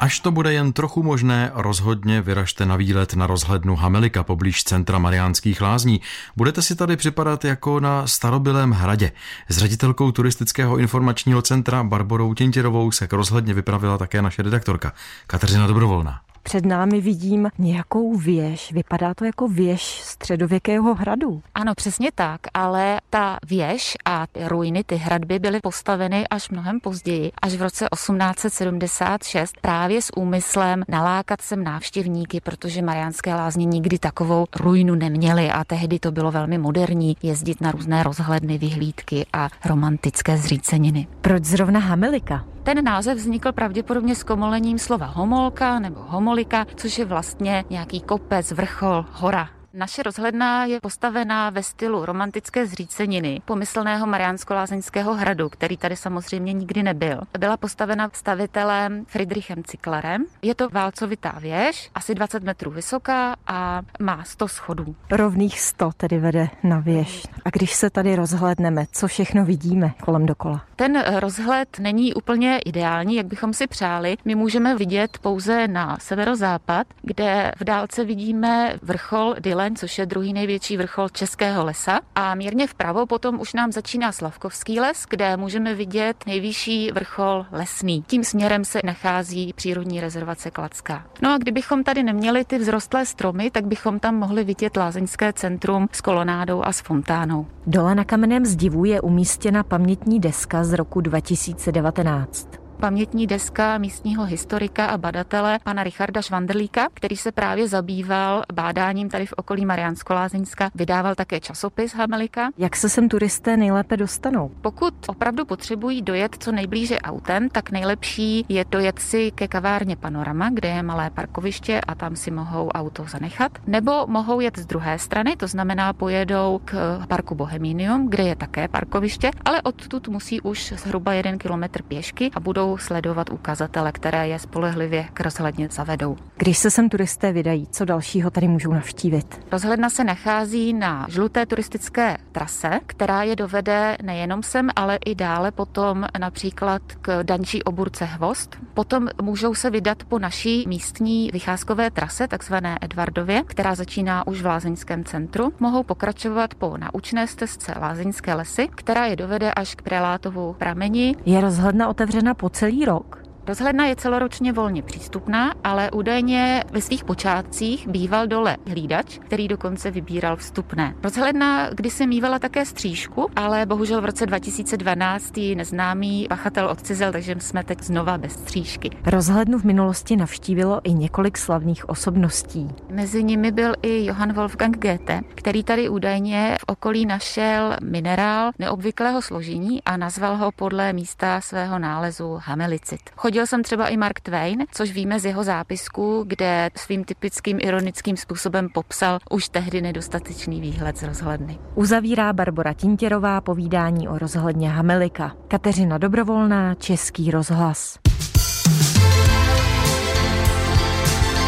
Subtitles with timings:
[0.00, 4.98] Až to bude jen trochu možné, rozhodně vyražte na výlet na rozhlednu Hamelika poblíž centra
[4.98, 6.00] Mariánských lázní.
[6.36, 9.12] Budete si tady připadat jako na starobylém hradě.
[9.48, 14.92] S ředitelkou turistického informačního centra Barborou Tintěrovou se k rozhledně vypravila také naše redaktorka
[15.26, 16.25] Kateřina Dobrovolná.
[16.46, 18.72] Před námi vidím nějakou věž.
[18.72, 21.42] Vypadá to jako věž středověkého hradu.
[21.54, 27.32] Ano, přesně tak, ale ta věž a ruiny, ty hradby byly postaveny až mnohem později,
[27.42, 34.46] až v roce 1876, právě s úmyslem nalákat sem návštěvníky, protože Mariánské lázně nikdy takovou
[34.56, 40.36] ruinu neměly a tehdy to bylo velmi moderní jezdit na různé rozhledny, vyhlídky a romantické
[40.36, 41.06] zříceniny.
[41.20, 42.55] Proč zrovna Hamelika?
[42.66, 48.52] Ten název vznikl pravděpodobně s komolením slova homolka nebo homolika, což je vlastně nějaký kopec,
[48.52, 49.55] vrchol, hora.
[49.76, 56.82] Naše rozhledna je postavená ve stylu romantické zříceniny pomyslného Mariánsko-Lázeňského hradu, který tady samozřejmě nikdy
[56.82, 57.20] nebyl.
[57.38, 60.24] Byla postavena stavitelem Friedrichem Cyklarem.
[60.42, 64.96] Je to válcovitá věž, asi 20 metrů vysoká a má 100 schodů.
[65.10, 67.26] Rovných 100 tedy vede na věž.
[67.44, 70.64] A když se tady rozhledneme, co všechno vidíme kolem dokola?
[70.76, 74.16] Ten rozhled není úplně ideální, jak bychom si přáli.
[74.24, 79.34] My můžeme vidět pouze na severozápad, kde v dálce vidíme vrchol
[79.66, 82.00] Dylen, což je druhý největší vrchol Českého lesa.
[82.14, 88.04] A mírně vpravo potom už nám začíná Slavkovský les, kde můžeme vidět nejvyšší vrchol Lesný.
[88.06, 91.06] Tím směrem se nachází přírodní rezervace Klacká.
[91.22, 95.88] No a kdybychom tady neměli ty vzrostlé stromy, tak bychom tam mohli vidět lázeňské centrum
[95.92, 97.46] s kolonádou a s fontánou.
[97.66, 104.86] Dole na kamenném zdivu je umístěna pamětní deska z roku 2019 pamětní deska místního historika
[104.86, 110.70] a badatele pana Richarda Švanderlíka, který se právě zabýval bádáním tady v okolí Mariánsko-Lázeňska.
[110.74, 112.50] Vydával také časopis Hamelika.
[112.58, 114.50] Jak se sem turisté nejlépe dostanou?
[114.60, 120.50] Pokud opravdu potřebují dojet co nejblíže autem, tak nejlepší je dojet si ke kavárně Panorama,
[120.50, 123.52] kde je malé parkoviště a tam si mohou auto zanechat.
[123.66, 128.68] Nebo mohou jet z druhé strany, to znamená pojedou k parku Boheminium, kde je také
[128.68, 134.28] parkoviště, ale odtud musí už zhruba jeden kilometr pěšky a budou budou sledovat ukazatele, které
[134.28, 136.16] je spolehlivě k rozhledně zavedou.
[136.36, 139.40] Když se sem turisté vydají, co dalšího tady můžou navštívit?
[139.52, 145.50] Rozhledna se nachází na žluté turistické trase, která je dovede nejenom sem, ale i dále
[145.50, 148.56] potom například k Dančí oburce Hvost.
[148.74, 154.46] Potom můžou se vydat po naší místní vycházkové trase, takzvané Edvardově, která začíná už v
[154.46, 155.52] Lázeňském centru.
[155.60, 161.16] Mohou pokračovat po naučné stezce Lázeňské lesy, která je dovede až k Prelátovu prameni.
[161.26, 163.25] Je rozhledna otevřena po celý rok.
[163.48, 169.90] Rozhledna je celoročně volně přístupná, ale údajně ve svých počátcích býval dole hlídač, který dokonce
[169.90, 170.94] vybíral vstupné.
[171.02, 177.34] Rozhledna kdysi mývala také střížku, ale bohužel v roce 2012 ji neznámý pachatel odcizel, takže
[177.38, 178.90] jsme teď znova bez střížky.
[179.04, 182.68] Rozhlednu v minulosti navštívilo i několik slavných osobností.
[182.90, 189.22] Mezi nimi byl i Johann Wolfgang Goethe, který tady údajně v okolí našel minerál neobvyklého
[189.22, 193.00] složení a nazval ho podle místa svého nálezu Hamelicit.
[193.16, 197.58] Chodil Chodil jsem třeba i Mark Twain, což víme z jeho zápisku, kde svým typickým
[197.60, 201.58] ironickým způsobem popsal už tehdy nedostatečný výhled z rozhledny.
[201.74, 205.32] Uzavírá Barbara Tintěrová povídání o rozhledně Hamelika.
[205.48, 207.98] Kateřina Dobrovolná, Český rozhlas.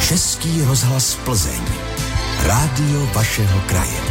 [0.08, 1.62] Český rozhlas Plzeň.
[2.46, 4.07] Rádio vašeho kraje.